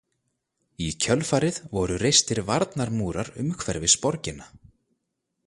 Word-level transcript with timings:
Í 0.85 0.87
kjölfarið 1.03 1.59
voru 1.79 1.99
reistir 2.05 2.41
varnarmúrar 2.49 3.31
umhverfis 3.45 3.99
borgina. 4.07 4.51